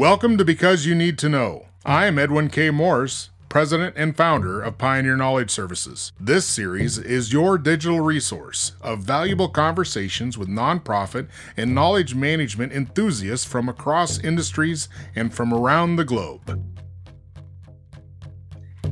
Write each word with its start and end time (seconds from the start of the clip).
Welcome 0.00 0.38
to 0.38 0.46
Because 0.46 0.86
You 0.86 0.94
Need 0.94 1.18
to 1.18 1.28
Know. 1.28 1.66
I 1.84 2.06
am 2.06 2.18
Edwin 2.18 2.48
K. 2.48 2.70
Morris, 2.70 3.28
President 3.50 3.94
and 3.98 4.16
founder 4.16 4.62
of 4.62 4.78
Pioneer 4.78 5.14
Knowledge 5.14 5.50
Services. 5.50 6.12
This 6.18 6.46
series 6.46 6.96
is 6.96 7.34
your 7.34 7.58
digital 7.58 8.00
resource 8.00 8.72
of 8.80 9.00
valuable 9.00 9.50
conversations 9.50 10.38
with 10.38 10.48
nonprofit 10.48 11.28
and 11.54 11.74
knowledge 11.74 12.14
management 12.14 12.72
enthusiasts 12.72 13.44
from 13.44 13.68
across 13.68 14.18
industries 14.18 14.88
and 15.14 15.34
from 15.34 15.52
around 15.52 15.96
the 15.96 16.06
globe. 16.06 16.64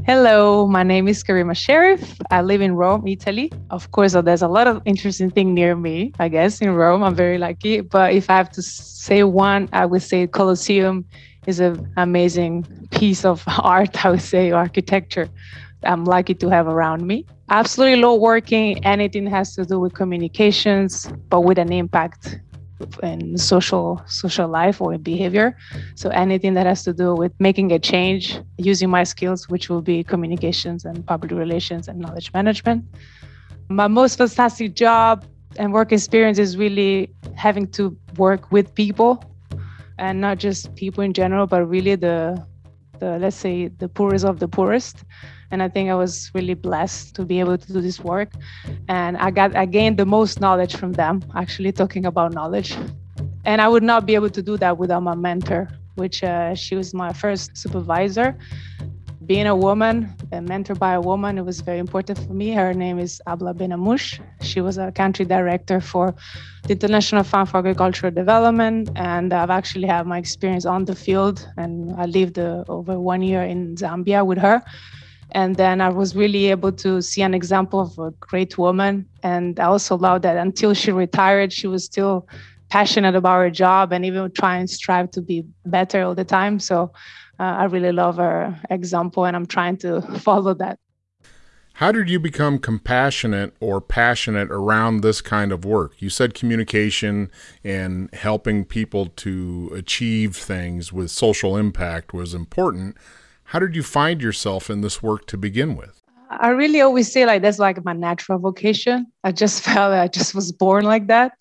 Hello, 0.08 0.66
my 0.66 0.82
name 0.82 1.06
is 1.06 1.22
Karima 1.22 1.54
Sharif. 1.54 2.18
I 2.30 2.40
live 2.40 2.62
in 2.62 2.76
Rome, 2.76 3.06
Italy. 3.06 3.52
Of 3.68 3.90
course, 3.90 4.14
uh, 4.14 4.22
there's 4.22 4.40
a 4.40 4.48
lot 4.48 4.66
of 4.66 4.80
interesting 4.86 5.30
things 5.30 5.52
near 5.52 5.76
me, 5.76 6.14
I 6.18 6.28
guess, 6.28 6.62
in 6.62 6.70
Rome. 6.70 7.02
I'm 7.02 7.14
very 7.14 7.36
lucky. 7.36 7.82
But 7.82 8.14
if 8.14 8.30
I 8.30 8.38
have 8.38 8.48
to 8.52 8.62
say 8.62 9.22
one, 9.22 9.68
I 9.74 9.84
would 9.84 10.00
say 10.00 10.26
Colosseum 10.26 11.04
is 11.46 11.60
an 11.60 11.92
amazing 11.98 12.64
piece 12.90 13.26
of 13.26 13.44
art, 13.58 14.02
I 14.02 14.12
would 14.12 14.22
say, 14.22 14.50
architecture 14.50 15.28
I'm 15.82 16.06
lucky 16.06 16.34
to 16.36 16.48
have 16.48 16.68
around 16.68 17.06
me. 17.06 17.26
Absolutely 17.50 18.00
low 18.00 18.14
working, 18.14 18.82
anything 18.86 19.26
has 19.26 19.54
to 19.56 19.66
do 19.66 19.78
with 19.78 19.92
communications, 19.92 21.12
but 21.28 21.42
with 21.42 21.58
an 21.58 21.70
impact 21.70 22.40
in 23.02 23.36
social 23.38 24.02
social 24.06 24.48
life 24.48 24.80
or 24.80 24.96
behavior. 24.98 25.56
So 25.94 26.10
anything 26.10 26.54
that 26.54 26.66
has 26.66 26.82
to 26.84 26.92
do 26.92 27.14
with 27.14 27.32
making 27.38 27.72
a 27.72 27.78
change 27.78 28.40
using 28.56 28.90
my 28.90 29.04
skills, 29.04 29.48
which 29.48 29.68
will 29.68 29.82
be 29.82 30.04
communications 30.04 30.84
and 30.84 31.04
public 31.06 31.32
relations 31.32 31.88
and 31.88 31.98
knowledge 31.98 32.32
management. 32.32 32.84
My 33.68 33.88
most 33.88 34.18
fantastic 34.18 34.74
job 34.74 35.24
and 35.58 35.72
work 35.72 35.92
experience 35.92 36.38
is 36.38 36.56
really 36.56 37.10
having 37.34 37.66
to 37.72 37.96
work 38.16 38.50
with 38.50 38.74
people 38.74 39.22
and 39.98 40.20
not 40.20 40.38
just 40.38 40.74
people 40.76 41.02
in 41.02 41.12
general, 41.12 41.46
but 41.46 41.64
really 41.64 41.96
the 41.96 42.44
the 43.00 43.18
let's 43.18 43.36
say 43.36 43.68
the 43.68 43.88
poorest 43.88 44.24
of 44.24 44.38
the 44.40 44.48
poorest. 44.48 45.04
And 45.50 45.62
i 45.62 45.68
think 45.68 45.90
i 45.90 45.94
was 45.94 46.30
really 46.34 46.54
blessed 46.54 47.14
to 47.16 47.24
be 47.24 47.40
able 47.40 47.56
to 47.58 47.72
do 47.72 47.80
this 47.80 48.00
work. 48.00 48.32
And 48.88 49.16
i 49.16 49.30
got 49.30 49.54
i 49.56 49.66
gained 49.66 49.98
the 49.98 50.06
most 50.06 50.40
knowledge 50.40 50.76
from 50.76 50.92
them 50.92 51.22
actually 51.34 51.72
talking 51.72 52.06
about 52.06 52.32
knowledge. 52.32 52.76
And 53.44 53.60
i 53.60 53.68
would 53.68 53.82
not 53.82 54.06
be 54.06 54.14
able 54.14 54.30
to 54.30 54.42
do 54.42 54.56
that 54.58 54.78
without 54.78 55.02
my 55.02 55.14
mentor 55.14 55.68
which 55.96 56.22
uh, 56.22 56.54
she 56.54 56.76
was 56.76 56.94
my 56.94 57.12
first 57.12 57.56
supervisor 57.56 58.36
being 59.28 59.46
a 59.46 59.54
woman, 59.54 60.08
a 60.32 60.40
mentor 60.40 60.74
by 60.74 60.94
a 60.94 61.00
woman, 61.00 61.36
it 61.36 61.44
was 61.44 61.60
very 61.60 61.78
important 61.78 62.18
for 62.18 62.32
me. 62.32 62.52
Her 62.52 62.72
name 62.72 62.98
is 62.98 63.20
Abla 63.26 63.52
Benhammouche. 63.52 64.20
She 64.40 64.62
was 64.62 64.78
a 64.78 64.90
country 64.90 65.26
director 65.26 65.82
for 65.82 66.14
the 66.64 66.72
International 66.72 67.22
Fund 67.22 67.50
for 67.50 67.58
Agricultural 67.58 68.10
Development, 68.10 68.88
and 68.96 69.34
I've 69.34 69.50
actually 69.50 69.86
had 69.86 70.06
my 70.06 70.16
experience 70.16 70.64
on 70.64 70.86
the 70.86 70.94
field. 70.94 71.46
And 71.58 71.92
I 72.00 72.06
lived 72.06 72.38
uh, 72.38 72.64
over 72.68 72.98
one 72.98 73.20
year 73.20 73.42
in 73.42 73.76
Zambia 73.76 74.24
with 74.24 74.38
her. 74.38 74.62
And 75.32 75.56
then 75.56 75.82
I 75.82 75.90
was 75.90 76.16
really 76.16 76.46
able 76.46 76.72
to 76.72 77.02
see 77.02 77.20
an 77.20 77.34
example 77.34 77.80
of 77.80 77.98
a 77.98 78.10
great 78.12 78.56
woman. 78.56 79.06
And 79.22 79.60
I 79.60 79.64
also 79.64 79.98
loved 79.98 80.24
that 80.24 80.38
until 80.38 80.72
she 80.72 80.90
retired, 80.90 81.52
she 81.52 81.66
was 81.66 81.84
still 81.84 82.26
passionate 82.70 83.14
about 83.14 83.38
her 83.40 83.50
job 83.50 83.92
and 83.92 84.06
even 84.06 84.30
try 84.30 84.56
and 84.56 84.70
strive 84.70 85.10
to 85.10 85.20
be 85.20 85.44
better 85.66 86.02
all 86.02 86.14
the 86.14 86.24
time. 86.24 86.58
So 86.58 86.76
uh, 86.84 86.88
I 87.38 87.64
really 87.64 87.92
love 87.92 88.16
her 88.16 88.58
example 88.70 89.24
and 89.24 89.36
I'm 89.36 89.46
trying 89.46 89.76
to 89.78 90.02
follow 90.20 90.54
that. 90.54 90.78
How 91.74 91.92
did 91.92 92.10
you 92.10 92.18
become 92.18 92.58
compassionate 92.58 93.54
or 93.60 93.80
passionate 93.80 94.50
around 94.50 95.02
this 95.02 95.20
kind 95.20 95.52
of 95.52 95.64
work? 95.64 95.92
You 96.02 96.10
said 96.10 96.34
communication 96.34 97.30
and 97.62 98.12
helping 98.12 98.64
people 98.64 99.06
to 99.06 99.70
achieve 99.72 100.34
things 100.34 100.92
with 100.92 101.12
social 101.12 101.56
impact 101.56 102.12
was 102.12 102.34
important. 102.34 102.96
How 103.44 103.60
did 103.60 103.76
you 103.76 103.84
find 103.84 104.20
yourself 104.20 104.68
in 104.68 104.80
this 104.80 105.04
work 105.04 105.26
to 105.28 105.36
begin 105.36 105.76
with? 105.76 106.02
I 106.30 106.48
really 106.48 106.80
always 106.80 107.12
say 107.12 107.24
like 107.24 107.42
that's 107.42 107.60
like 107.60 107.84
my 107.84 107.92
natural 107.92 108.40
vocation. 108.40 109.06
I 109.22 109.30
just 109.30 109.62
felt 109.64 109.94
I 109.94 110.08
just 110.08 110.34
was 110.34 110.50
born 110.50 110.84
like 110.84 111.06
that. 111.06 111.34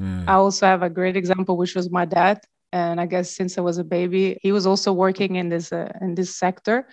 Mm. 0.00 0.26
I 0.26 0.32
also 0.32 0.64
have 0.64 0.82
a 0.82 0.88
great 0.88 1.14
example, 1.14 1.58
which 1.58 1.74
was 1.74 1.90
my 1.90 2.06
dad 2.06 2.40
and 2.74 3.00
I 3.00 3.06
guess 3.06 3.30
since 3.30 3.56
I 3.56 3.60
was 3.60 3.78
a 3.78 3.84
baby, 3.84 4.36
he 4.42 4.50
was 4.50 4.66
also 4.66 4.92
working 4.92 5.36
in 5.36 5.48
this 5.48 5.72
uh, 5.72 5.92
in 6.00 6.16
this 6.16 6.34
sector. 6.34 6.88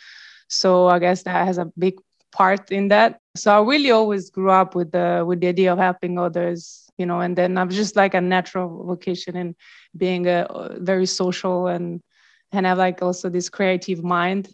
So 0.48 0.88
I 0.88 1.00
guess 1.00 1.24
that 1.24 1.48
has 1.48 1.58
a 1.58 1.72
big 1.78 1.96
part 2.32 2.72
in 2.72 2.90
that. 2.90 3.20
So 3.36 3.52
I 3.52 3.68
really 3.68 3.90
always 3.90 4.30
grew 4.30 4.52
up 4.52 4.76
with 4.76 4.92
the 4.92 5.24
with 5.26 5.42
the 5.42 5.48
idea 5.48 5.74
of 5.74 5.80
helping 5.80 6.20
others, 6.20 6.88
you 7.00 7.08
know. 7.08 7.20
And 7.20 7.36
then 7.36 7.58
I'm 7.58 7.70
just 7.70 7.96
like 7.96 8.14
a 8.14 8.22
natural 8.22 8.86
vocation 8.86 9.36
in 9.36 9.56
being 9.98 10.28
a 10.28 10.78
very 10.78 11.08
social 11.08 11.66
and 11.66 12.00
and 12.52 12.68
have 12.68 12.78
like 12.78 13.02
also 13.02 13.30
this 13.30 13.50
creative 13.50 14.04
mind. 14.04 14.54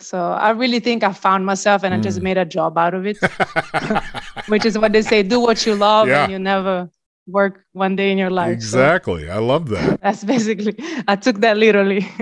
So 0.00 0.18
I 0.18 0.50
really 0.50 0.80
think 0.80 1.04
I 1.04 1.12
found 1.12 1.44
myself 1.44 1.84
and 1.84 1.92
mm. 1.92 1.98
I 1.98 2.00
just 2.00 2.20
mm. 2.20 2.22
made 2.22 2.38
a 2.38 2.46
job 2.46 2.78
out 2.78 2.94
of 2.94 3.06
it, 3.06 3.18
which 4.48 4.64
is 4.64 4.78
what 4.78 4.92
they 4.94 5.02
say: 5.02 5.22
do 5.22 5.40
what 5.40 5.66
you 5.66 5.74
love, 5.74 6.08
yeah. 6.08 6.22
and 6.22 6.32
you 6.32 6.38
never 6.38 6.88
work 7.26 7.64
one 7.72 7.96
day 7.96 8.10
in 8.10 8.18
your 8.18 8.30
life. 8.30 8.52
Exactly. 8.52 9.26
So 9.26 9.32
I 9.32 9.38
love 9.38 9.68
that. 9.70 10.00
That's 10.02 10.24
basically, 10.24 10.76
I 11.08 11.16
took 11.16 11.40
that 11.40 11.56
literally. 11.56 12.08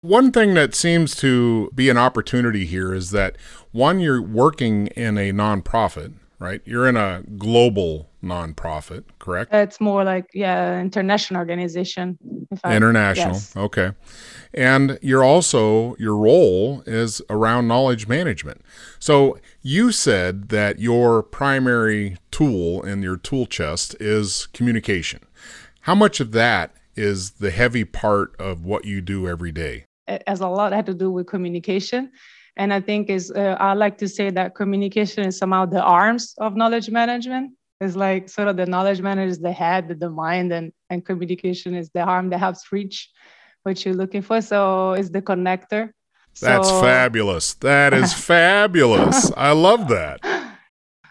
One 0.00 0.30
thing 0.30 0.54
that 0.54 0.76
seems 0.76 1.16
to 1.16 1.72
be 1.74 1.88
an 1.88 1.98
opportunity 1.98 2.66
here 2.66 2.94
is 2.94 3.10
that 3.10 3.34
one, 3.72 3.98
you're 3.98 4.22
working 4.22 4.86
in 4.88 5.18
a 5.18 5.32
nonprofit, 5.32 6.14
right? 6.38 6.60
You're 6.64 6.88
in 6.88 6.96
a 6.96 7.22
global 7.36 8.10
nonprofit, 8.22 9.04
correct? 9.18 9.52
It's 9.52 9.80
more 9.80 10.04
like, 10.04 10.26
yeah, 10.34 10.80
international 10.80 11.38
organization. 11.38 12.18
international. 12.64 13.34
Yes. 13.34 13.56
Okay. 13.56 13.92
And 14.54 14.98
you're 15.02 15.24
also, 15.24 15.96
your 15.96 16.16
role 16.16 16.82
is 16.86 17.20
around 17.28 17.68
knowledge 17.68 18.08
management. 18.08 18.62
So 18.98 19.38
you 19.62 19.92
said 19.92 20.48
that 20.48 20.78
your 20.78 21.22
primary 21.22 22.16
tool 22.30 22.82
in 22.82 23.02
your 23.02 23.16
tool 23.16 23.46
chest 23.46 23.96
is 24.00 24.46
communication. 24.52 25.20
How 25.82 25.94
much 25.94 26.20
of 26.20 26.32
that 26.32 26.74
is 26.96 27.32
the 27.32 27.50
heavy 27.50 27.84
part 27.84 28.34
of 28.40 28.64
what 28.64 28.84
you 28.84 29.00
do 29.00 29.28
every 29.28 29.52
day? 29.52 29.84
It 30.06 30.22
has 30.26 30.40
a 30.40 30.48
lot 30.48 30.72
had 30.72 30.86
to 30.86 30.94
do 30.94 31.10
with 31.10 31.26
communication. 31.26 32.10
And 32.58 32.72
I 32.72 32.80
think 32.80 33.08
is 33.08 33.30
uh, 33.30 33.56
I 33.58 33.72
like 33.74 33.98
to 33.98 34.08
say 34.08 34.30
that 34.30 34.54
communication 34.54 35.24
is 35.24 35.38
somehow 35.38 35.64
the 35.64 35.82
arms 35.82 36.34
of 36.38 36.56
knowledge 36.56 36.90
management. 36.90 37.52
It's 37.80 37.94
like 37.94 38.28
sort 38.28 38.48
of 38.48 38.56
the 38.56 38.66
knowledge 38.66 39.00
manager 39.00 39.30
is 39.30 39.38
the 39.38 39.52
head, 39.52 40.00
the 40.00 40.10
mind, 40.10 40.52
and, 40.52 40.72
and 40.90 41.04
communication 41.04 41.76
is 41.76 41.88
the 41.94 42.00
arm 42.00 42.30
that 42.30 42.38
helps 42.38 42.72
reach 42.72 43.08
what 43.62 43.84
you're 43.84 43.94
looking 43.94 44.22
for. 44.22 44.40
So 44.40 44.92
it's 44.92 45.10
the 45.10 45.22
connector 45.22 45.92
that's 46.40 46.68
so, 46.68 46.80
fabulous. 46.80 47.54
That 47.54 47.92
is 47.94 48.12
fabulous. 48.32 49.32
I 49.36 49.52
love 49.52 49.88
that. 49.88 50.20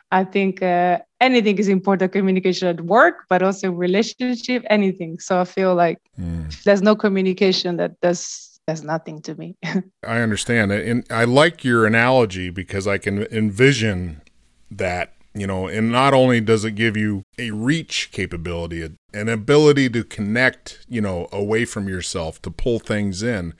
I 0.09 0.23
think 0.23 0.61
uh, 0.61 0.99
anything 1.19 1.57
is 1.57 1.67
important 1.67 2.13
communication 2.13 2.67
at 2.69 2.81
work, 2.81 3.25
but 3.27 3.41
also 3.43 3.71
relationship, 3.71 4.63
anything. 4.69 5.19
So 5.19 5.41
I 5.41 5.43
feel 5.43 5.75
like 5.75 5.99
mm. 6.17 6.63
there's 6.63 6.81
no 6.81 6.95
communication 6.95 7.75
that 7.77 7.99
does 7.99 8.56
does 8.67 8.83
nothing 8.83 9.21
to 9.23 9.35
me. 9.35 9.55
I 10.05 10.19
understand. 10.19 10.71
And 10.71 11.05
I 11.09 11.23
like 11.23 11.63
your 11.63 11.85
analogy 11.85 12.49
because 12.49 12.87
I 12.87 12.97
can 12.97 13.23
envision 13.23 14.21
that, 14.69 15.13
you 15.33 15.47
know, 15.47 15.67
and 15.67 15.91
not 15.91 16.13
only 16.13 16.41
does 16.41 16.65
it 16.65 16.71
give 16.71 16.97
you 16.97 17.23
a 17.39 17.51
reach 17.51 18.11
capability, 18.11 18.89
an 19.13 19.29
ability 19.29 19.89
to 19.91 20.03
connect, 20.03 20.85
you 20.89 21.01
know, 21.01 21.27
away 21.31 21.65
from 21.65 21.87
yourself, 21.87 22.41
to 22.41 22.51
pull 22.51 22.79
things 22.79 23.23
in 23.23 23.53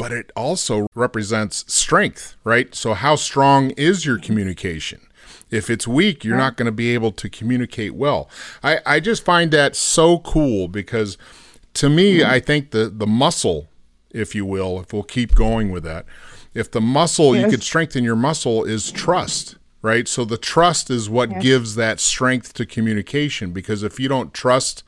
but 0.00 0.12
it 0.12 0.32
also 0.34 0.86
represents 0.94 1.70
strength, 1.70 2.34
right? 2.42 2.74
So, 2.74 2.94
how 2.94 3.16
strong 3.16 3.68
is 3.72 4.06
your 4.06 4.18
communication? 4.18 5.02
If 5.50 5.68
it's 5.68 5.86
weak, 5.86 6.24
you're 6.24 6.38
not 6.38 6.56
going 6.56 6.64
to 6.64 6.72
be 6.72 6.94
able 6.94 7.12
to 7.12 7.28
communicate 7.28 7.94
well. 7.94 8.30
I, 8.62 8.78
I 8.86 9.00
just 9.00 9.22
find 9.22 9.50
that 9.50 9.76
so 9.76 10.20
cool 10.20 10.68
because 10.68 11.18
to 11.74 11.90
me, 11.90 12.20
mm-hmm. 12.20 12.30
I 12.30 12.40
think 12.40 12.70
the, 12.70 12.88
the 12.88 13.06
muscle, 13.06 13.68
if 14.10 14.34
you 14.34 14.44
will, 14.44 14.80
if 14.80 14.92
we'll 14.92 15.02
keep 15.02 15.34
going 15.34 15.70
with 15.70 15.84
that, 15.84 16.06
if 16.54 16.70
the 16.70 16.80
muscle, 16.80 17.34
yes. 17.34 17.44
you 17.44 17.50
could 17.50 17.62
strengthen 17.62 18.04
your 18.04 18.16
muscle, 18.16 18.64
is 18.64 18.90
trust, 18.90 19.56
right? 19.82 20.08
So, 20.08 20.24
the 20.24 20.38
trust 20.38 20.90
is 20.90 21.08
what 21.08 21.30
yes. 21.30 21.42
gives 21.42 21.74
that 21.76 22.00
strength 22.00 22.54
to 22.54 22.66
communication 22.66 23.52
because 23.52 23.82
if 23.82 24.00
you 24.00 24.08
don't 24.08 24.34
trust 24.34 24.82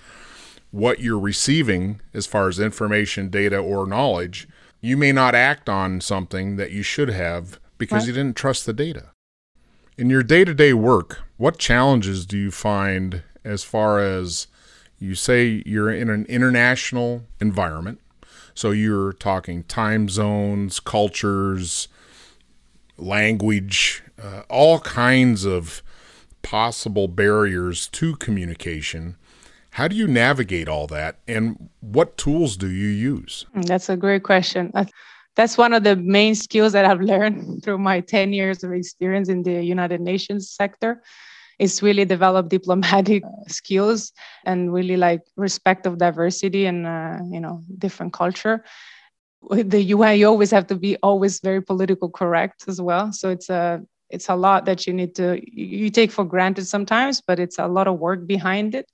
what 0.71 1.01
you're 1.01 1.19
receiving 1.19 2.01
as 2.15 2.27
far 2.27 2.49
as 2.49 2.59
information, 2.59 3.29
data, 3.29 3.59
or 3.59 3.87
knowledge, 3.87 4.49
you 4.81 4.97
may 4.97 5.13
not 5.13 5.35
act 5.35 5.69
on 5.69 6.01
something 6.01 6.57
that 6.57 6.73
you 6.73 6.83
should 6.83 7.11
have 7.11 7.61
because 7.79 8.07
you 8.07 8.13
didn't 8.13 8.37
trust 8.37 8.67
the 8.67 8.73
data. 8.73 9.11
In 9.99 10.09
your 10.09 10.23
day 10.23 10.45
to 10.45 10.55
day 10.55 10.73
work, 10.73 11.21
what 11.37 11.59
challenges 11.59 12.27
do 12.27 12.39
you 12.39 12.51
find 12.51 13.23
as 13.45 13.63
far 13.63 14.01
as 14.01 14.47
you 14.99 15.15
say 15.15 15.63
you're 15.67 15.91
in 15.91 16.09
an 16.09 16.25
international 16.27 17.25
environment? 17.41 18.01
So 18.55 18.71
you're 18.71 19.13
talking 19.13 19.65
time 19.65 20.09
zones, 20.09 20.81
cultures, 20.81 21.89
language, 22.97 24.03
uh, 24.23 24.43
all 24.49 24.81
kinds 24.81 25.45
of 25.45 25.83
possible 26.43 27.09
barriers 27.09 27.89
to 27.89 28.17
communication. 28.17 29.17
How 29.71 29.89
do 29.89 29.97
you 29.97 30.07
navigate 30.07 30.69
all 30.69 30.87
that 30.89 31.19
and 31.27 31.71
what 31.81 32.19
tools 32.19 32.57
do 32.57 32.69
you 32.69 32.89
use? 32.89 33.47
Mm, 33.57 33.67
that's 33.67 33.89
a 33.89 33.97
great 33.97 34.23
question. 34.23 34.71
That's 35.35 35.57
one 35.57 35.73
of 35.73 35.83
the 35.83 35.97
main 35.97 36.35
skills 36.35 36.73
that 36.73 36.85
I've 36.85 37.01
learned 37.01 37.63
through 37.65 37.79
my 37.79 38.01
10 38.01 38.33
years 38.33 38.63
of 38.63 38.73
experience 38.73 39.29
in 39.29 39.43
the 39.43 39.65
United 39.65 40.01
Nations 40.01 40.51
sector 40.51 41.03
is 41.63 41.83
really 41.83 42.05
develop 42.05 42.49
diplomatic 42.49 43.23
skills 43.49 44.13
and 44.45 44.73
really 44.73 44.97
like 44.97 45.23
respect 45.37 45.87
of 45.87 45.99
diversity 45.99 46.67
and 46.67 46.87
uh, 46.87 47.19
you 47.31 47.41
know 47.41 47.63
different 47.79 48.13
culture 48.13 48.65
with 49.43 49.71
the 49.71 49.83
UN, 49.83 50.19
you 50.19 50.27
always 50.27 50.51
have 50.51 50.67
to 50.69 50.77
be 50.77 50.97
always 51.03 51.41
very 51.41 51.63
political 51.63 52.09
correct 52.09 52.65
as 52.69 52.81
well. 52.81 53.13
So 53.13 53.31
it's 53.31 53.51
a 53.51 53.83
it's 54.11 54.29
a 54.29 54.37
lot 54.37 54.67
that 54.67 54.87
you 54.87 54.93
need 54.93 55.15
to 55.17 55.41
you 55.43 55.91
take 55.91 56.13
for 56.13 56.25
granted 56.25 56.67
sometimes, 56.67 57.21
but 57.21 57.39
it's 57.39 57.59
a 57.59 57.67
lot 57.67 57.89
of 57.89 57.99
work 57.99 58.27
behind 58.27 58.75
it. 58.75 58.87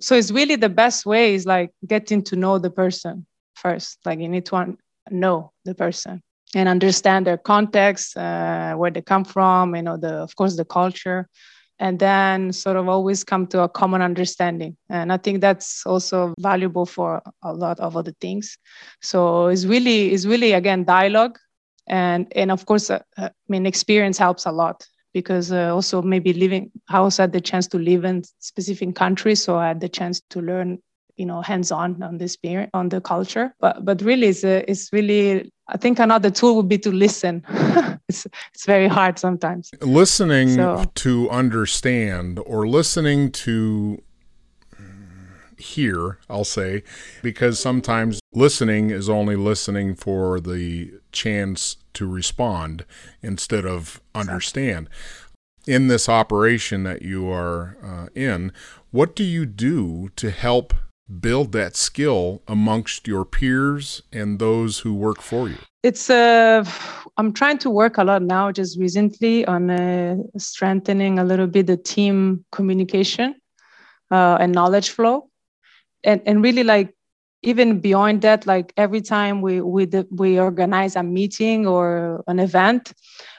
So 0.00 0.14
it's 0.14 0.30
really 0.30 0.56
the 0.56 0.68
best 0.68 1.06
way 1.06 1.34
is 1.34 1.46
like 1.46 1.70
getting 1.86 2.22
to 2.24 2.36
know 2.36 2.58
the 2.58 2.70
person 2.70 3.26
first. 3.54 3.98
Like 4.04 4.20
you 4.20 4.28
need 4.28 4.46
to 4.46 4.76
know 5.10 5.52
the 5.64 5.74
person 5.74 6.22
and 6.54 6.68
understand 6.68 7.26
their 7.26 7.38
context, 7.38 8.16
uh, 8.16 8.74
where 8.74 8.90
they 8.90 9.02
come 9.02 9.24
from, 9.24 9.74
you 9.76 9.82
know, 9.82 9.96
the 9.96 10.14
of 10.14 10.34
course 10.36 10.56
the 10.56 10.64
culture 10.64 11.28
and 11.78 11.98
then 11.98 12.52
sort 12.52 12.76
of 12.76 12.88
always 12.88 13.24
come 13.24 13.46
to 13.48 13.62
a 13.62 13.68
common 13.68 14.02
understanding. 14.02 14.76
And 14.88 15.12
i 15.12 15.16
think 15.16 15.40
that's 15.40 15.84
also 15.86 16.34
valuable 16.38 16.86
for 16.86 17.22
a 17.42 17.52
lot 17.52 17.80
of 17.80 17.96
other 17.96 18.12
things. 18.20 18.58
So 19.02 19.48
it's 19.48 19.64
really 19.64 20.12
it's 20.12 20.26
really 20.26 20.52
again 20.52 20.84
dialogue. 20.84 21.38
And 21.88 22.26
and 22.34 22.50
of 22.50 22.66
course 22.66 22.90
uh, 22.90 23.02
uh 23.16 23.28
i 23.28 23.48
mean 23.48 23.64
experience 23.66 24.18
helps 24.18 24.46
a 24.46 24.52
lot 24.52 24.84
because 25.14 25.52
uh, 25.52 25.72
also 25.72 26.02
maybe 26.02 26.32
living 26.32 26.70
i 26.90 26.98
also 26.98 27.22
had 27.22 27.32
the 27.32 27.40
chance 27.40 27.66
to 27.68 27.78
live 27.78 28.04
in 28.04 28.22
specific 28.40 28.94
countries 28.94 29.42
so 29.42 29.56
i 29.56 29.68
had 29.68 29.80
the 29.80 29.88
chance 29.88 30.20
to 30.28 30.40
learn 30.40 30.78
you 31.16 31.26
know 31.26 31.42
hands-on 31.42 32.02
on 32.02 32.18
this 32.18 32.32
spirit 32.32 32.70
on 32.74 32.88
the 32.88 33.00
culture. 33.00 33.54
But 33.60 33.84
but 33.84 34.02
really 34.02 34.28
it's 34.28 34.44
a, 34.44 34.68
it's 34.70 34.92
really 34.92 35.50
i 35.68 35.76
think 35.76 35.98
another 35.98 36.30
tool 36.30 36.56
would 36.56 36.68
be 36.68 36.78
to 36.78 36.90
listen. 36.90 37.42
It's 38.08 38.24
it's 38.54 38.66
very 38.66 38.86
hard 38.86 39.18
sometimes. 39.18 39.72
Listening 39.80 40.50
so. 40.50 40.84
to 40.94 41.28
understand 41.28 42.38
or 42.46 42.68
listening 42.68 43.32
to 43.32 44.00
hear 45.58 46.18
i'll 46.28 46.44
say 46.44 46.82
because 47.22 47.58
sometimes 47.58 48.20
listening 48.30 48.90
is 48.90 49.08
only 49.08 49.34
listening 49.34 49.94
for 49.94 50.38
the 50.38 50.92
chance 51.12 51.78
to 51.96 52.06
respond 52.06 52.84
instead 53.22 53.64
of 53.64 54.00
understand. 54.14 54.88
In 55.66 55.88
this 55.88 56.08
operation 56.08 56.84
that 56.84 57.02
you 57.02 57.28
are 57.28 57.76
uh, 57.82 58.08
in 58.14 58.52
what 58.90 59.16
do 59.16 59.24
you 59.24 59.46
do 59.46 60.10
to 60.16 60.30
help 60.30 60.74
build 61.08 61.52
that 61.52 61.76
skill 61.76 62.42
amongst 62.48 63.06
your 63.06 63.24
peers 63.24 64.02
and 64.12 64.38
those 64.38 64.80
who 64.80 64.94
work 64.94 65.20
for 65.20 65.48
you? 65.48 65.56
It's 65.82 66.10
uh, 66.10 66.64
I'm 67.16 67.32
trying 67.32 67.58
to 67.58 67.70
work 67.70 67.98
a 67.98 68.04
lot 68.04 68.22
now, 68.22 68.50
just 68.50 68.78
recently, 68.78 69.44
on 69.46 69.70
uh, 69.70 70.16
strengthening 70.36 71.18
a 71.18 71.24
little 71.24 71.46
bit 71.46 71.66
the 71.66 71.76
team 71.76 72.44
communication 72.50 73.36
uh, 74.10 74.38
and 74.40 74.52
knowledge 74.52 74.90
flow, 74.90 75.30
and 76.02 76.20
and 76.26 76.42
really 76.42 76.64
like 76.64 76.94
even 77.42 77.78
beyond 77.78 78.22
that, 78.22 78.46
like 78.46 78.72
every 78.76 79.00
time 79.00 79.40
we 79.42 79.60
we 79.60 79.86
we 80.10 80.40
organize 80.40 80.96
a 80.96 81.02
meeting 81.02 81.66
or 81.66 82.24
an 82.26 82.40
event, 82.40 82.92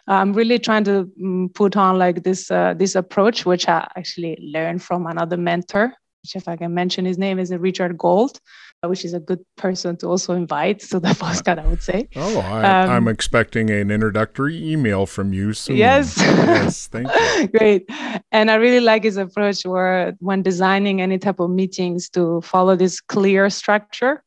I'm 0.08 0.32
really 0.32 0.60
trying 0.60 0.86
to 0.86 1.12
mm, 1.22 1.54
put 1.54 1.76
on 1.76 1.98
like 1.98 2.24
this 2.24 2.50
uh, 2.50 2.76
this 2.76 2.96
approach, 2.96 3.46
which 3.46 3.68
I 3.68 3.86
actually 3.98 4.38
learned 4.42 4.82
from 4.82 5.06
another 5.06 5.36
mentor 5.36 5.94
which 6.24 6.36
if 6.36 6.48
I 6.48 6.56
can 6.56 6.74
mention 6.74 7.06
his 7.06 7.18
name 7.18 7.40
is 7.40 7.52
Richard 7.52 7.98
Gold, 7.98 8.40
which 8.84 9.04
is 9.04 9.14
a 9.14 9.20
good 9.20 9.44
person 9.56 9.98
to 9.98 10.08
also 10.08 10.34
invite 10.34 10.80
to 10.80 11.00
the 11.00 11.10
podcast, 11.10 11.60
I 11.60 11.68
would 11.68 11.82
say. 11.82 12.08
Oh, 12.16 12.40
I, 12.40 12.86
am 12.86 12.90
um, 12.90 13.08
expecting 13.08 13.70
an 13.70 13.90
introductory 13.90 14.72
email 14.72 15.06
from 15.06 15.34
you 15.34 15.54
soon. 15.54 15.78
Yes. 15.78 16.16
yes, 16.18 16.88
thank 16.88 17.08
you. 17.08 17.48
Great. 17.58 17.90
And 18.32 18.52
I 18.52 18.56
really 18.56 18.80
like 18.80 19.04
his 19.04 19.18
approach 19.18 19.66
where 19.66 20.16
when 20.20 20.44
designing 20.44 21.02
any 21.02 21.18
type 21.18 21.40
of 21.40 21.50
meetings 21.50 22.10
to 22.12 22.42
follow 22.42 22.76
this 22.76 23.02
clear 23.02 23.50
structure, 23.50 24.24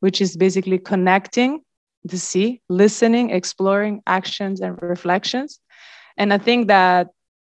which 0.00 0.20
is 0.20 0.36
basically 0.36 0.78
connecting 0.78 1.60
the 2.04 2.18
C, 2.18 2.62
listening, 2.68 3.30
exploring 3.30 4.02
actions 4.06 4.60
and 4.60 4.80
reflections. 4.80 5.60
And 6.16 6.32
I 6.32 6.38
think 6.38 6.68
that 6.68 7.08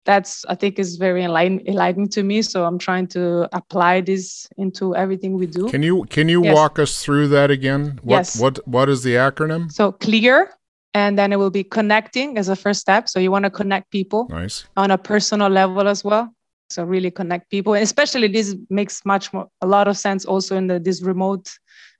that's 0.06 0.44
i 0.48 0.54
think 0.54 0.78
is 0.78 0.96
very 0.96 1.22
enlightening 1.22 2.08
to 2.08 2.22
me. 2.22 2.40
So 2.42 2.64
i'm 2.64 2.78
trying 2.78 3.08
to 3.08 3.48
apply 3.54 4.00
this 4.00 4.48
into 4.56 4.96
everything 4.96 5.34
we 5.34 5.46
do. 5.46 5.68
Can 5.68 5.82
you 5.82 6.04
can 6.08 6.28
you 6.28 6.42
yes. 6.42 6.54
walk 6.54 6.78
us 6.78 7.04
through 7.04 7.28
that 7.28 7.50
again? 7.50 8.00
What 8.02 8.16
yes. 8.16 8.40
what 8.40 8.66
what 8.66 8.88
is 8.88 9.02
the 9.02 9.14
acronym? 9.14 9.70
So 9.70 9.92
clear 9.92 10.50
and 10.94 11.18
then 11.18 11.32
it 11.32 11.38
will 11.38 11.50
be 11.50 11.64
connecting 11.64 12.38
as 12.38 12.48
a 12.48 12.56
first 12.56 12.80
step. 12.80 13.08
So 13.08 13.20
you 13.20 13.30
want 13.30 13.44
to 13.44 13.50
connect 13.50 13.90
people 13.90 14.28
nice. 14.30 14.64
on 14.78 14.90
a 14.90 14.96
personal 14.96 15.50
level 15.50 15.86
as 15.86 16.02
well. 16.02 16.32
So 16.70 16.84
really 16.84 17.10
connect 17.10 17.50
people. 17.50 17.74
And 17.74 17.82
especially 17.82 18.28
this 18.28 18.56
makes 18.70 19.04
much 19.04 19.32
more 19.32 19.48
a 19.60 19.66
lot 19.66 19.88
of 19.88 19.98
sense 19.98 20.24
also 20.24 20.56
in 20.56 20.68
the 20.68 20.78
this 20.80 21.02
remote 21.02 21.50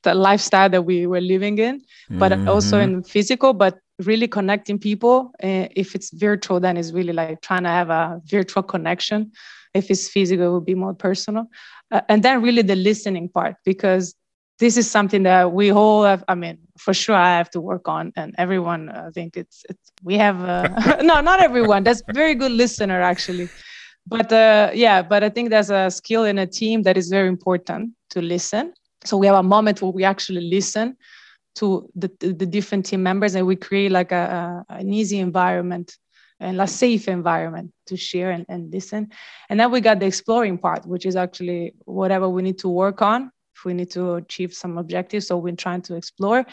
the 0.02 0.14
lifestyle 0.14 0.68
that 0.70 0.82
we 0.82 1.06
were 1.06 1.20
living 1.20 1.58
in 1.58 1.82
but 2.10 2.30
mm-hmm. 2.30 2.48
also 2.48 2.78
in 2.78 3.02
physical 3.02 3.52
but 3.52 3.78
really 4.04 4.28
connecting 4.28 4.78
people. 4.78 5.32
Uh, 5.42 5.68
if 5.74 5.94
it's 5.94 6.10
virtual, 6.10 6.60
then 6.60 6.76
it's 6.76 6.92
really 6.92 7.12
like 7.12 7.40
trying 7.40 7.62
to 7.62 7.68
have 7.68 7.90
a 7.90 8.20
virtual 8.26 8.62
connection. 8.62 9.32
If 9.74 9.90
it's 9.90 10.08
physical, 10.08 10.46
it 10.46 10.48
will 10.48 10.60
be 10.60 10.74
more 10.74 10.94
personal. 10.94 11.46
Uh, 11.90 12.00
and 12.08 12.22
then 12.22 12.42
really 12.42 12.62
the 12.62 12.76
listening 12.76 13.28
part, 13.28 13.56
because 13.64 14.14
this 14.58 14.76
is 14.76 14.90
something 14.90 15.22
that 15.24 15.52
we 15.52 15.70
all 15.70 16.04
have. 16.04 16.24
I 16.28 16.34
mean, 16.34 16.58
for 16.78 16.94
sure, 16.94 17.14
I 17.14 17.36
have 17.36 17.50
to 17.50 17.60
work 17.60 17.88
on, 17.88 18.12
and 18.16 18.34
everyone. 18.38 18.88
I 18.88 19.10
think 19.10 19.36
it's 19.36 19.64
it's 19.68 19.92
we 20.02 20.16
have. 20.16 20.42
Uh, 20.42 20.96
no, 21.02 21.20
not 21.20 21.40
everyone. 21.40 21.84
That's 21.84 22.02
very 22.12 22.34
good 22.34 22.52
listener 22.52 23.02
actually, 23.02 23.48
but 24.06 24.32
uh, 24.32 24.70
yeah. 24.72 25.02
But 25.02 25.22
I 25.22 25.28
think 25.28 25.50
there's 25.50 25.70
a 25.70 25.90
skill 25.90 26.24
in 26.24 26.38
a 26.38 26.46
team 26.46 26.82
that 26.82 26.96
is 26.96 27.08
very 27.08 27.28
important 27.28 27.92
to 28.10 28.22
listen. 28.22 28.72
So 29.04 29.16
we 29.16 29.26
have 29.26 29.36
a 29.36 29.42
moment 29.42 29.82
where 29.82 29.92
we 29.92 30.04
actually 30.04 30.48
listen 30.48 30.96
to 31.56 31.90
the, 31.94 32.10
the 32.20 32.46
different 32.46 32.86
team 32.86 33.02
members 33.02 33.34
and 33.34 33.46
we 33.46 33.56
create 33.56 33.90
like 33.90 34.12
a, 34.12 34.64
a, 34.68 34.74
an 34.74 34.92
easy 34.92 35.18
environment 35.18 35.96
and 36.38 36.60
a 36.60 36.66
safe 36.66 37.08
environment 37.08 37.72
to 37.86 37.96
share 37.96 38.30
and, 38.30 38.44
and 38.48 38.70
listen. 38.72 39.10
And 39.48 39.58
then 39.58 39.70
we 39.70 39.80
got 39.80 39.98
the 39.98 40.06
exploring 40.06 40.58
part 40.58 40.86
which 40.86 41.06
is 41.06 41.16
actually 41.16 41.74
whatever 41.84 42.28
we 42.28 42.42
need 42.42 42.58
to 42.58 42.68
work 42.68 43.00
on 43.02 43.30
if 43.54 43.64
we 43.64 43.72
need 43.72 43.90
to 43.92 44.14
achieve 44.14 44.52
some 44.52 44.76
objectives 44.76 45.26
so 45.26 45.38
we're 45.38 45.56
trying 45.56 45.82
to 45.82 45.96
explore. 45.96 46.44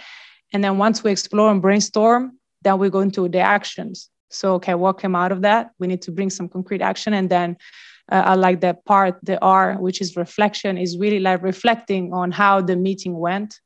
And 0.54 0.64
then 0.64 0.78
once 0.78 1.04
we 1.04 1.12
explore 1.12 1.52
and 1.52 1.62
brainstorm 1.62 2.40
then 2.62 2.80
we 2.80 2.90
go 2.90 3.02
into 3.02 3.28
the 3.28 3.40
actions. 3.40 4.10
So 4.30 4.54
okay 4.56 4.74
what 4.74 5.00
came 5.00 5.16
out 5.16 5.34
of 5.34 5.42
that? 5.42 5.72
We 5.80 5.88
need 5.88 6.02
to 6.04 6.12
bring 6.12 6.30
some 6.30 6.48
concrete 6.48 6.82
action. 6.82 7.14
And 7.14 7.30
then 7.30 7.58
uh, 8.10 8.24
I 8.26 8.36
like 8.36 8.62
that 8.62 8.86
part, 8.86 9.20
the 9.24 9.40
R, 9.42 9.76
which 9.76 10.02
is 10.02 10.16
reflection, 10.16 10.78
is 10.78 10.98
really 10.98 11.20
like 11.20 11.42
reflecting 11.42 12.14
on 12.14 12.32
how 12.32 12.62
the 12.62 12.76
meeting 12.76 13.18
went 13.18 13.60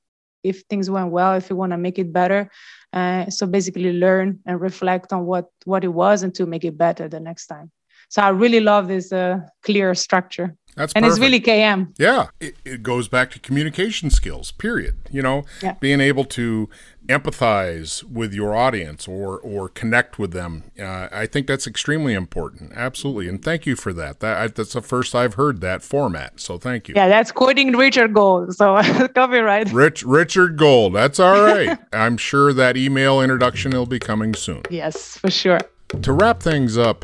if 0.48 0.62
things 0.70 0.90
went 0.90 1.12
well, 1.12 1.34
if 1.36 1.50
you 1.50 1.56
want 1.56 1.72
to 1.72 1.78
make 1.78 2.00
it 2.00 2.12
better. 2.12 2.50
Uh, 2.94 3.30
so 3.30 3.46
basically, 3.46 3.94
learn 3.94 4.40
and 4.46 4.62
reflect 4.62 5.14
on 5.14 5.26
what 5.26 5.50
what 5.66 5.84
it 5.84 5.90
was 5.94 6.24
and 6.24 6.34
to 6.36 6.46
make 6.46 6.64
it 6.64 6.78
better 6.78 7.08
the 7.08 7.20
next 7.20 7.48
time. 7.48 7.72
So 8.10 8.22
I 8.22 8.30
really 8.30 8.60
love 8.60 8.88
this 8.88 9.12
uh, 9.12 9.42
clear 9.64 9.94
structure. 9.96 10.56
That's 10.78 10.94
and 10.94 11.04
perfect. 11.04 11.18
it's 11.18 11.20
really 11.20 11.42
KM. 11.42 11.96
Yeah, 11.98 12.28
it, 12.40 12.56
it, 12.64 12.84
goes 12.84 13.08
back 13.08 13.32
to 13.32 13.40
communication 13.40 14.12
skills. 14.12 14.52
Period. 14.52 14.96
You 15.10 15.24
know, 15.24 15.44
yeah. 15.64 15.74
being 15.80 16.00
able 16.00 16.24
to 16.26 16.70
empathize 17.08 18.04
with 18.04 18.32
your 18.32 18.56
audience 18.56 19.08
or 19.08 19.40
or 19.40 19.70
connect 19.70 20.20
with 20.20 20.34
them. 20.34 20.66
Uh, 20.80 21.08
I 21.12 21.26
think 21.26 21.48
that's 21.48 21.66
extremely 21.66 22.14
important. 22.14 22.74
Absolutely, 22.76 23.28
and 23.28 23.44
thank 23.44 23.66
you 23.66 23.76
for 23.76 23.92
that. 23.94 24.20
That 24.20 24.38
I, 24.38 24.48
that's 24.50 24.74
the 24.74 24.84
first 24.84 25.16
I've 25.16 25.34
heard 25.34 25.62
that 25.62 25.82
format. 25.82 26.40
So 26.40 26.60
thank 26.60 26.88
you. 26.88 26.94
Yeah, 26.96 27.08
that's 27.08 27.32
quoting 27.32 27.76
Richard 27.76 28.14
Gold. 28.14 28.56
So 28.56 28.80
copyright. 29.16 29.72
Rich 29.72 30.04
Richard 30.04 30.58
Gold. 30.58 30.94
That's 30.94 31.20
all 31.20 31.42
right. 31.44 31.76
I'm 31.92 32.18
sure 32.18 32.54
that 32.54 32.78
email 32.78 33.20
introduction 33.20 33.72
will 33.72 33.88
be 33.88 33.98
coming 33.98 34.36
soon. 34.36 34.62
Yes, 34.70 35.18
for 35.18 35.32
sure. 35.32 35.60
To 36.04 36.12
wrap 36.12 36.44
things 36.44 36.78
up, 36.78 37.04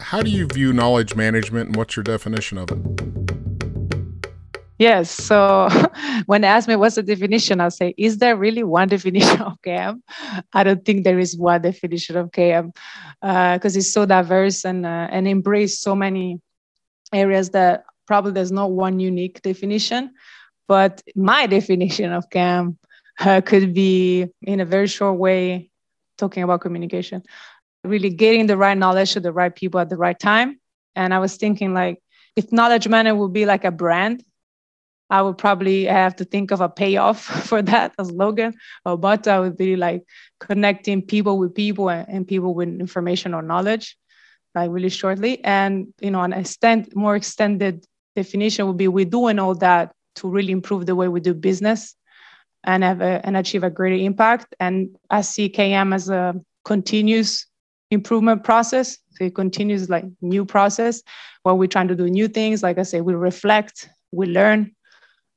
how 0.00 0.22
do 0.22 0.30
you 0.30 0.46
view 0.46 0.72
knowledge 0.72 1.14
management 1.14 1.68
and 1.68 1.76
what's 1.76 1.96
your 1.96 2.04
definition 2.04 2.58
of 2.58 2.70
it? 2.70 2.78
Yes. 4.78 5.10
So 5.10 5.68
when 6.26 6.42
they 6.42 6.48
ask 6.48 6.68
me 6.68 6.76
what's 6.76 6.96
the 6.96 7.02
definition, 7.02 7.60
I'll 7.60 7.70
say, 7.70 7.94
is 7.96 8.18
there 8.18 8.36
really 8.36 8.62
one 8.62 8.88
definition 8.96 9.40
of 9.40 9.60
KM? 9.62 10.02
I 10.52 10.64
don't 10.64 10.84
think 10.84 11.04
there 11.04 11.18
is 11.18 11.36
one 11.36 11.62
definition 11.62 12.16
of 12.16 12.30
KM 12.30 12.74
because 13.20 13.76
uh, 13.76 13.78
it's 13.78 13.92
so 13.92 14.04
diverse 14.04 14.64
and 14.64 14.84
uh, 14.84 15.08
and 15.10 15.26
embrace 15.26 15.80
so 15.80 15.94
many 15.94 16.40
areas 17.12 17.50
that 17.50 17.84
probably 18.06 18.32
there's 18.32 18.52
not 18.52 18.72
one 18.72 19.00
unique 19.00 19.40
definition. 19.42 20.12
But 20.68 21.02
my 21.14 21.46
definition 21.56 22.12
of 22.12 22.28
KM 22.28 22.76
uh, 23.20 23.40
could 23.40 23.72
be 23.72 24.26
in 24.42 24.60
a 24.60 24.64
very 24.64 24.88
short 24.88 25.18
way 25.18 25.70
talking 26.18 26.42
about 26.42 26.60
communication 26.60 27.22
really 27.84 28.10
getting 28.10 28.46
the 28.46 28.56
right 28.56 28.76
knowledge 28.76 29.12
to 29.12 29.20
the 29.20 29.32
right 29.32 29.54
people 29.54 29.80
at 29.80 29.88
the 29.88 29.96
right 29.96 30.18
time. 30.18 30.60
And 30.94 31.14
I 31.14 31.18
was 31.18 31.36
thinking 31.36 31.74
like 31.74 32.02
if 32.36 32.52
knowledge 32.52 32.88
management 32.88 33.18
would 33.18 33.32
be 33.32 33.46
like 33.46 33.64
a 33.64 33.70
brand, 33.70 34.24
I 35.08 35.22
would 35.22 35.38
probably 35.38 35.84
have 35.84 36.16
to 36.16 36.24
think 36.24 36.50
of 36.50 36.60
a 36.60 36.68
payoff 36.68 37.20
for 37.48 37.62
that, 37.62 37.94
a 37.98 38.04
slogan. 38.04 38.54
Or 38.84 38.96
but 38.98 39.26
I 39.28 39.40
would 39.40 39.56
be 39.56 39.76
like 39.76 40.04
connecting 40.40 41.02
people 41.02 41.38
with 41.38 41.54
people 41.54 41.88
and, 41.88 42.26
people 42.26 42.54
with 42.54 42.68
information 42.68 43.34
or 43.34 43.42
knowledge, 43.42 43.96
like 44.54 44.70
really 44.70 44.88
shortly. 44.88 45.42
And 45.44 45.92
you 46.00 46.10
know, 46.10 46.22
an 46.22 46.32
extent 46.32 46.94
more 46.94 47.16
extended 47.16 47.84
definition 48.14 48.66
would 48.66 48.76
be 48.76 48.88
we're 48.88 49.04
doing 49.04 49.38
all 49.38 49.54
that 49.56 49.92
to 50.16 50.28
really 50.28 50.52
improve 50.52 50.86
the 50.86 50.94
way 50.94 51.08
we 51.08 51.20
do 51.20 51.34
business 51.34 51.94
and 52.64 52.82
have 52.82 53.00
a, 53.00 53.24
and 53.24 53.36
achieve 53.36 53.62
a 53.62 53.70
greater 53.70 53.96
impact. 53.96 54.54
And 54.58 54.96
I 55.10 55.20
see 55.20 55.48
KM 55.48 55.94
as 55.94 56.08
a 56.08 56.34
continuous 56.64 57.46
improvement 57.90 58.44
process. 58.44 58.98
So 59.12 59.24
it 59.24 59.34
continues 59.34 59.88
like 59.88 60.04
new 60.20 60.44
process 60.44 61.02
where 61.42 61.54
we're 61.54 61.68
trying 61.68 61.88
to 61.88 61.94
do 61.94 62.08
new 62.08 62.28
things. 62.28 62.62
Like 62.62 62.78
I 62.78 62.82
say, 62.82 63.00
we 63.00 63.14
reflect, 63.14 63.88
we 64.12 64.26
learn, 64.26 64.72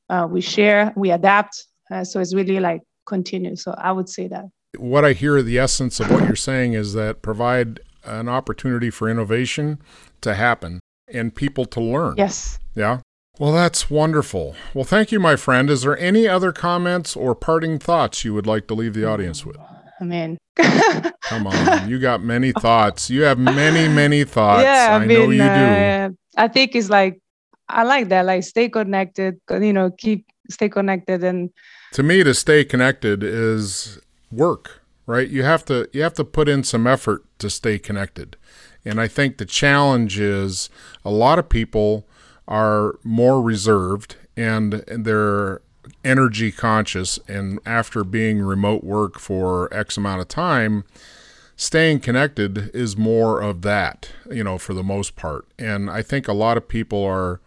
uh, 0.10 0.28
we 0.30 0.42
share, 0.42 0.94
we 0.96 1.12
adapt. 1.12 1.66
Uh, 1.92 2.04
so 2.04 2.20
it's 2.20 2.34
really 2.34 2.60
like 2.60 2.82
continuous. 3.06 3.64
So 3.64 3.74
I 3.78 3.92
would 3.92 4.10
say 4.10 4.28
that. 4.28 4.46
What 4.78 5.06
I 5.06 5.14
hear 5.14 5.42
the 5.42 5.58
essence 5.58 6.00
of 6.00 6.12
what 6.12 6.26
you're 6.26 6.36
saying 6.36 6.74
is 6.74 6.94
that 6.94 7.22
provide 7.22 7.80
an 8.04 8.30
opportunity 8.30 8.90
for 8.90 9.10
innovation 9.10 9.80
to 10.22 10.36
happen 10.36 10.80
and 11.08 11.34
people 11.34 11.66
to 11.66 11.82
learn. 11.82 12.16
Yes. 12.18 12.60
Yeah. 12.76 13.00
Well, 13.40 13.54
that's 13.54 13.90
wonderful. 13.90 14.56
Well, 14.74 14.84
thank 14.84 15.12
you, 15.12 15.20
my 15.20 15.38
friend. 15.38 15.70
Is 15.70 15.84
there 15.84 15.98
any 15.98 16.28
other 16.28 16.52
comments 16.52 17.16
or 17.16 17.34
parting 17.34 17.80
thoughts 17.80 18.26
you 18.26 18.34
would 18.34 18.46
like 18.46 18.68
to 18.68 18.74
leave 18.74 18.94
the 18.94 19.06
audience 19.06 19.46
with? 19.46 19.58
I 20.00 20.04
mean, 20.04 20.38
come 21.24 21.48
on, 21.48 21.90
you 21.90 22.00
got 22.00 22.22
many 22.24 22.52
thoughts. 22.52 23.10
You 23.10 23.24
have 23.24 23.38
many, 23.38 23.88
many 23.94 24.24
thoughts. 24.36 24.64
Yeah, 24.64 24.90
I, 24.92 24.96
I 24.96 25.06
mean, 25.06 25.18
know 25.18 25.30
you 25.30 25.44
uh, 25.44 26.10
I 26.38 26.48
think 26.48 26.76
it's 26.76 26.90
like 26.90 27.20
I 27.68 27.84
like 27.84 28.10
that. 28.10 28.26
Like, 28.26 28.44
stay 28.44 28.70
connected. 28.70 29.40
You 29.50 29.74
know, 29.74 29.92
keep 29.92 30.26
stay 30.50 30.70
connected. 30.70 31.24
And 31.24 31.52
to 31.94 32.04
me, 32.04 32.24
to 32.24 32.34
stay 32.34 32.64
connected 32.64 33.24
is 33.24 34.00
work, 34.32 34.82
right? 35.06 35.28
You 35.28 35.44
have 35.44 35.66
to 35.66 35.90
you 35.94 36.02
have 36.02 36.14
to 36.16 36.24
put 36.24 36.48
in 36.48 36.64
some 36.64 36.88
effort 36.88 37.24
to 37.40 37.50
stay 37.50 37.78
connected. 37.78 38.38
And 38.86 39.00
I 39.00 39.08
think 39.08 39.38
the 39.38 39.46
challenge 39.46 40.20
is 40.20 40.70
a 41.04 41.12
lot 41.12 41.38
of 41.38 41.50
people 41.50 42.08
are 42.48 42.96
more 43.04 43.42
reserved 43.42 44.16
and 44.36 44.84
they're 44.88 45.62
energy 46.04 46.52
conscious 46.52 47.20
and 47.28 47.60
after 47.66 48.04
being 48.04 48.42
remote 48.42 48.84
work 48.84 49.20
for 49.20 49.74
X 49.74 49.98
amount 49.98 50.22
of 50.22 50.28
time, 50.28 50.84
staying 51.56 52.00
connected 52.00 52.72
is 52.74 52.96
more 52.98 53.42
of 53.42 53.62
that, 53.64 54.12
you 54.32 54.44
know, 54.44 54.58
for 54.58 54.74
the 54.74 54.84
most 54.84 55.16
part. 55.16 55.46
And 55.58 55.90
I 55.90 56.02
think 56.02 56.28
a 56.28 56.34
lot 56.34 56.58
of 56.58 56.68
people 56.68 57.04
are 57.04 57.42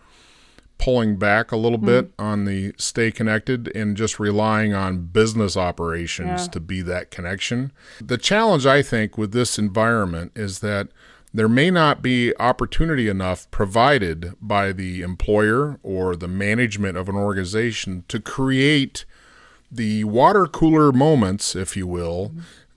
pulling 0.83 1.17
back 1.17 1.53
a 1.53 1.57
little 1.57 1.79
mm. 1.79 1.87
bit 1.87 2.13
on 2.19 2.45
the 2.45 2.75
stay 2.77 3.13
connected 3.13 3.71
and 3.75 3.97
just 3.97 4.19
relying 4.19 4.75
on 4.75 5.07
business 5.07 5.57
operations 5.57 6.43
yeah. 6.43 6.49
to 6.49 6.59
be 6.59 6.83
that 6.83 7.11
connection. 7.11 7.71
The 8.01 8.19
challenge 8.19 8.67
I 8.67 8.83
think 8.83 9.17
with 9.17 9.33
this 9.33 9.59
environment 9.59 10.33
is 10.35 10.59
that 10.59 10.89
there 11.35 11.49
may 11.49 11.71
not 11.71 12.03
be 12.03 12.35
opportunity 12.39 13.09
enough 13.09 13.51
provided 13.51 14.35
by 14.41 14.73
the 14.73 15.03
employer 15.03 15.79
or 15.83 16.15
the 16.15 16.29
management 16.29 16.97
of 16.97 17.09
an 17.09 17.17
organization 17.17 18.05
to 18.09 18.21
create 18.21 19.05
the 19.71 20.05
water 20.05 20.47
cooler 20.47 20.93
moments, 20.93 21.57
if 21.57 21.77
you 21.77 21.87
will, 21.87 22.33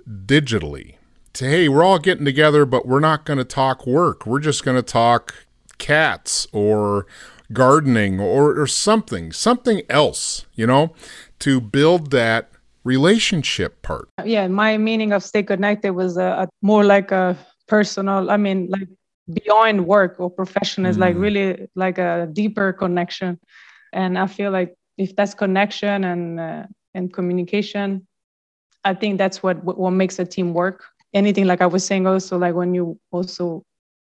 digitally. 0.07 0.95
To, 1.33 1.45
hey, 1.45 1.67
we're 1.67 1.83
all 1.83 1.99
getting 1.99 2.23
together, 2.23 2.65
but 2.65 2.87
we're 2.87 3.01
not 3.01 3.25
going 3.25 3.39
to 3.39 3.43
talk 3.43 3.85
work. 3.85 4.25
We're 4.25 4.39
just 4.39 4.63
going 4.63 4.77
to 4.77 4.83
talk 4.83 5.35
cats 5.77 6.47
or 6.53 7.05
gardening 7.51 8.21
or, 8.21 8.57
or 8.59 8.67
something, 8.67 9.33
something 9.33 9.81
else, 9.89 10.45
you 10.53 10.65
know, 10.65 10.93
to 11.39 11.59
build 11.59 12.11
that 12.11 12.49
relationship 12.85 13.81
part. 13.81 14.07
Yeah, 14.23 14.47
my 14.47 14.77
meaning 14.77 15.11
of 15.11 15.23
stay 15.23 15.43
connected 15.43 15.91
was 15.91 16.15
a, 16.15 16.23
a 16.23 16.49
more 16.61 16.85
like 16.85 17.11
a 17.11 17.37
personal 17.67 18.29
i 18.29 18.37
mean 18.37 18.67
like 18.69 18.87
beyond 19.33 19.85
work 19.85 20.15
or 20.19 20.29
profession 20.29 20.85
is 20.85 20.97
mm. 20.97 21.01
like 21.01 21.15
really 21.15 21.67
like 21.75 21.97
a 21.97 22.29
deeper 22.31 22.73
connection. 22.73 23.39
And 23.93 24.17
i 24.17 24.27
feel 24.27 24.51
like 24.51 24.75
if 24.97 25.15
that's 25.15 25.33
connection 25.33 26.03
and 26.03 26.39
uh, 26.39 26.63
and 26.93 27.11
communication 27.11 28.07
i 28.83 28.93
think 28.93 29.17
that's 29.17 29.41
what 29.41 29.63
what 29.63 29.91
makes 29.91 30.19
a 30.19 30.25
team 30.25 30.53
work. 30.53 30.85
Anything 31.13 31.45
like 31.45 31.61
i 31.61 31.65
was 31.65 31.85
saying 31.85 32.05
also 32.05 32.37
like 32.37 32.55
when 32.55 32.73
you 32.75 32.99
also 33.11 33.63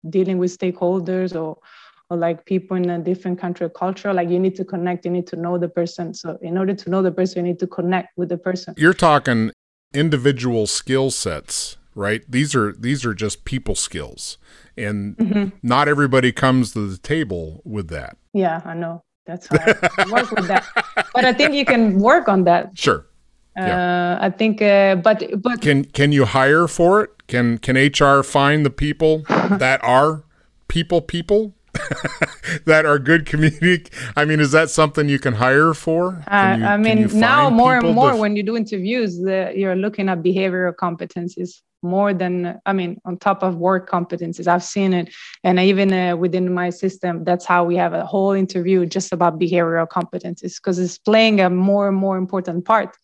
dealing 0.08 0.38
with 0.38 0.56
stakeholders 0.56 1.38
or 1.40 1.58
or 2.10 2.16
like 2.16 2.44
people 2.44 2.76
in 2.76 2.90
a 2.90 2.98
different 2.98 3.38
country 3.38 3.64
or 3.64 3.70
culture 3.70 4.12
like 4.12 4.28
you 4.28 4.38
need 4.38 4.54
to 4.54 4.64
connect 4.64 5.04
you 5.04 5.10
need 5.10 5.26
to 5.28 5.36
know 5.36 5.58
the 5.58 5.68
person. 5.68 6.12
So 6.12 6.38
in 6.42 6.58
order 6.58 6.74
to 6.74 6.90
know 6.90 7.02
the 7.02 7.12
person 7.12 7.44
you 7.44 7.52
need 7.52 7.60
to 7.60 7.66
connect 7.66 8.16
with 8.16 8.30
the 8.30 8.38
person. 8.38 8.74
You're 8.76 8.94
talking 8.94 9.52
individual 9.92 10.66
skill 10.66 11.10
sets 11.10 11.76
right? 11.94 12.22
These 12.28 12.54
are 12.54 12.72
these 12.72 13.04
are 13.04 13.14
just 13.14 13.44
people 13.44 13.74
skills, 13.74 14.38
and 14.76 15.16
mm-hmm. 15.16 15.56
not 15.62 15.88
everybody 15.88 16.32
comes 16.32 16.72
to 16.72 16.88
the 16.88 16.98
table 16.98 17.62
with 17.64 17.88
that. 17.88 18.16
Yeah, 18.32 18.60
I 18.64 18.74
know 18.74 19.02
that's 19.26 19.46
hard. 19.46 19.66
work 20.10 20.30
with 20.32 20.48
that, 20.48 20.64
but 21.14 21.24
I 21.24 21.32
think 21.32 21.54
you 21.54 21.64
can 21.64 21.98
work 21.98 22.28
on 22.28 22.44
that. 22.44 22.76
Sure. 22.76 23.06
Yeah. 23.56 24.16
Uh, 24.20 24.26
I 24.26 24.30
think, 24.30 24.60
uh, 24.60 24.96
but 24.96 25.22
but 25.40 25.60
can 25.60 25.84
can 25.84 26.10
you 26.12 26.24
hire 26.24 26.66
for 26.66 27.02
it? 27.02 27.10
Can 27.28 27.58
can 27.58 27.76
HR 27.76 28.22
find 28.22 28.66
the 28.66 28.70
people 28.70 29.18
that 29.28 29.82
are 29.84 30.24
people 30.68 31.00
people? 31.00 31.54
that 32.66 32.86
are 32.86 33.00
good 33.00 33.26
community. 33.26 33.90
I 34.14 34.24
mean, 34.24 34.38
is 34.38 34.52
that 34.52 34.70
something 34.70 35.08
you 35.08 35.18
can 35.18 35.34
hire 35.34 35.74
for? 35.74 36.22
Can 36.28 36.60
you, 36.60 36.66
I 36.66 36.76
mean, 36.76 37.18
now 37.18 37.50
more 37.50 37.76
and 37.76 37.94
more 37.96 38.14
when 38.14 38.36
you 38.36 38.44
do 38.44 38.56
interviews, 38.56 39.18
the, 39.18 39.52
you're 39.56 39.74
looking 39.74 40.08
at 40.08 40.22
behavioral 40.22 40.72
competencies 40.72 41.62
more 41.84 42.12
than 42.12 42.60
i 42.66 42.72
mean 42.72 43.00
on 43.04 43.16
top 43.16 43.42
of 43.42 43.56
work 43.56 43.88
competencies. 43.88 44.48
I've 44.48 44.64
seen 44.64 44.92
it. 44.92 45.14
And 45.44 45.60
even 45.60 45.92
uh, 45.92 46.16
within 46.16 46.52
my 46.52 46.70
system 46.70 47.24
that's 47.24 47.44
how 47.44 47.64
we 47.64 47.76
have 47.76 47.92
a 47.92 48.04
whole 48.04 48.32
interview 48.32 48.86
just 48.86 49.12
about 49.12 49.38
behavioral 49.38 49.86
competencies 49.86 50.56
because 50.56 50.78
it's 50.78 50.98
playing 50.98 51.40
a 51.40 51.50
more 51.50 51.88
and 51.88 51.96
more 51.96 52.16
important 52.16 52.64
part 52.64 52.96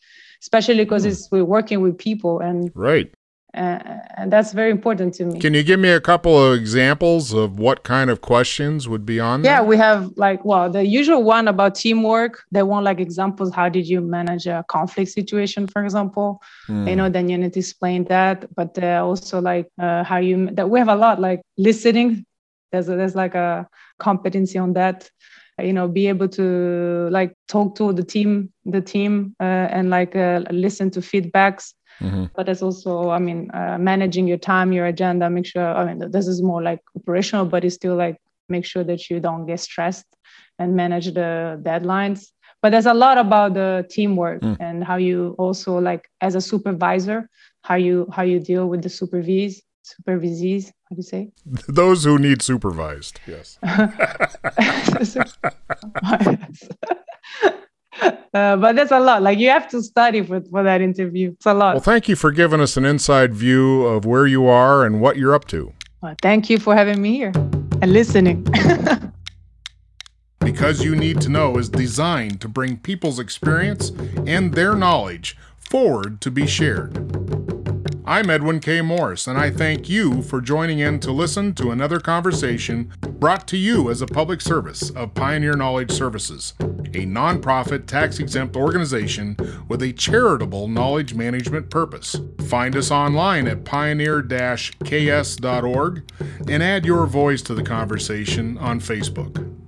especially 0.43 0.77
because 0.85 1.05
mm. 1.05 1.11
it's 1.11 1.31
we're 1.31 1.45
working 1.45 1.81
with 1.81 1.97
people 1.99 2.41
and 2.41 2.71
right 2.75 3.13
and 3.55 4.33
that's 4.33 4.53
very 4.53 4.71
important 4.71 5.15
to 5.15 5.25
me. 5.25 5.41
Can 5.41 5.55
you 5.55 5.63
give 5.63 5.81
me 5.81 5.89
a 5.89 6.01
couple 6.01 6.39
of 6.39 6.59
examples 6.59 7.33
of 7.33 7.59
what 7.59 7.83
kind 7.83 8.11
of 8.11 8.21
questions 8.21 8.89
would 8.89 9.05
be 9.05 9.19
on? 9.19 9.43
Yeah, 9.45 9.63
we 9.63 9.77
have 9.77 10.13
like 10.17 10.45
well, 10.45 10.71
the 10.71 10.87
usual 10.87 11.23
one 11.23 11.49
about 11.49 11.75
teamwork. 11.75 12.45
They 12.53 12.63
want 12.63 12.85
like 12.85 13.01
examples. 13.01 13.53
How 13.53 13.69
did 13.69 13.89
you 13.89 14.01
manage 14.01 14.47
a 14.47 14.65
conflict 14.69 15.11
situation, 15.11 15.67
for 15.67 15.83
example? 15.85 16.43
Mm. 16.69 16.89
You 16.89 16.97
know, 16.97 17.09
then 17.09 17.29
you 17.29 17.39
need 17.39 17.53
to 17.55 17.61
explain 17.61 18.05
that. 18.05 18.55
But 18.55 18.79
uh, 18.83 19.05
also 19.05 19.41
like 19.41 19.69
uh, 19.81 20.05
how 20.05 20.19
you 20.19 20.51
that 20.53 20.71
we 20.71 20.79
have 20.79 20.89
a 20.89 20.97
lot 20.97 21.21
like 21.21 21.43
listening. 21.59 22.25
There's 22.73 22.89
a, 22.89 22.95
there's 22.95 23.17
like 23.17 23.35
a 23.35 23.69
competency 23.99 24.59
on 24.59 24.75
that 24.75 25.11
you 25.59 25.73
know 25.73 25.89
be 25.89 26.07
able 26.07 26.29
to 26.29 27.09
like 27.11 27.35
talk 27.49 27.75
to 27.75 27.93
the 27.93 28.03
team 28.03 28.51
the 28.65 28.81
team 28.81 29.35
uh, 29.41 29.69
and 29.71 29.91
like 29.91 30.17
uh, 30.17 30.43
listen 30.51 30.91
to 30.91 31.01
feedbacks 31.01 31.75
Mm-hmm. 32.01 32.27
But 32.35 32.49
it's 32.49 32.63
also, 32.63 33.11
I 33.11 33.19
mean, 33.19 33.51
uh, 33.53 33.77
managing 33.79 34.27
your 34.27 34.39
time, 34.39 34.73
your 34.73 34.87
agenda, 34.87 35.29
make 35.29 35.47
sure, 35.47 35.75
I 35.75 35.93
mean, 35.93 36.11
this 36.11 36.27
is 36.27 36.43
more 36.43 36.63
like 36.63 36.81
operational, 36.97 37.45
but 37.45 37.65
it's 37.65 37.75
still 37.75 37.97
like 37.97 38.17
make 38.49 38.65
sure 38.65 38.85
that 38.85 39.11
you 39.11 39.21
don't 39.21 39.47
get 39.47 39.61
stressed 39.61 40.07
and 40.59 40.75
manage 40.75 41.07
the 41.07 41.61
deadlines. 41.63 42.29
But 42.63 42.71
there's 42.71 42.87
a 42.87 42.95
lot 42.95 43.17
about 43.17 43.55
the 43.55 43.87
teamwork 43.89 44.43
mm. 44.43 44.57
and 44.61 44.85
how 44.85 44.97
you 44.97 45.35
also 45.39 45.79
like 45.79 46.11
as 46.21 46.35
a 46.35 46.41
supervisor, 46.41 47.29
how 47.63 47.77
you 47.77 48.07
how 48.13 48.23
you 48.23 48.39
deal 48.39 48.69
with 48.69 48.83
the 48.83 48.91
supervise 48.91 49.63
supervisees. 49.83 50.67
How 50.67 50.95
do 50.95 50.97
you 50.97 51.03
say? 51.03 51.31
Those 51.69 52.05
who 52.05 52.19
need 52.19 52.43
supervised. 52.43 53.19
Yes. 53.27 53.59
Uh, 58.33 58.57
but 58.57 58.77
that's 58.77 58.93
a 58.93 59.01
lot. 59.01 59.23
Like 59.23 59.39
you 59.39 59.49
have 59.49 59.69
to 59.71 59.83
study 59.83 60.23
for, 60.23 60.41
for 60.43 60.63
that 60.63 60.81
interview. 60.81 61.33
It's 61.33 61.47
a 61.47 61.55
lot. 61.55 61.75
Well, 61.75 61.83
thank 61.83 62.09
you 62.09 62.15
for 62.15 62.31
giving 62.31 62.61
us 62.61 62.77
an 62.77 62.85
inside 62.85 63.35
view 63.35 63.85
of 63.87 64.05
where 64.05 64.27
you 64.27 64.47
are 64.47 64.85
and 64.85 65.01
what 65.01 65.17
you're 65.17 65.35
up 65.35 65.47
to. 65.49 65.73
Well, 66.01 66.15
thank 66.23 66.49
you 66.49 66.59
for 66.59 66.77
having 66.77 67.03
me 67.03 67.17
here 67.17 67.33
and 67.35 67.93
listening. 67.93 68.47
because 70.41 70.85
You 70.85 70.95
Need 70.95 71.21
to 71.23 71.29
Know 71.29 71.59
is 71.59 71.69
designed 71.69 72.41
to 72.41 72.49
bring 72.49 72.77
people's 72.77 73.19
experience 73.19 73.91
and 74.27 74.55
their 74.55 74.75
knowledge 74.75 75.37
forward 75.57 76.21
to 76.21 76.31
be 76.31 76.47
shared. 76.47 77.40
I'm 78.11 78.29
Edwin 78.29 78.59
K. 78.59 78.81
Morris, 78.81 79.29
and 79.29 79.39
I 79.39 79.51
thank 79.51 79.89
you 79.89 80.21
for 80.23 80.41
joining 80.41 80.81
in 80.81 80.99
to 80.99 81.13
listen 81.13 81.55
to 81.55 81.71
another 81.71 82.01
conversation 82.01 82.93
brought 83.21 83.47
to 83.47 83.57
you 83.57 83.89
as 83.89 84.03
a 84.03 84.07
public 84.07 84.41
service 84.41 84.91
of 84.91 85.15
Pioneer 85.15 85.55
Knowledge 85.55 85.93
Services, 85.93 86.55
a 86.59 87.07
nonprofit 87.07 87.87
tax 87.87 88.19
exempt 88.19 88.57
organization 88.57 89.37
with 89.69 89.81
a 89.81 89.93
charitable 89.93 90.67
knowledge 90.67 91.15
management 91.15 91.71
purpose. 91.71 92.17
Find 92.49 92.75
us 92.75 92.91
online 92.91 93.47
at 93.47 93.65
pioneer 93.65 94.23
ks.org 94.23 96.11
and 96.49 96.63
add 96.65 96.85
your 96.85 97.07
voice 97.07 97.43
to 97.43 97.55
the 97.55 97.63
conversation 97.63 98.59
on 98.59 98.81
Facebook. 98.81 99.60